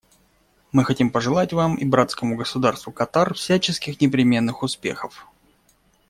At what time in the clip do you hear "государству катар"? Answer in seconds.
2.35-3.35